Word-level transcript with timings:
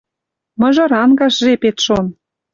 Мыжырангаш 0.59 1.33
жепет 1.43 1.77
шон». 1.85 2.05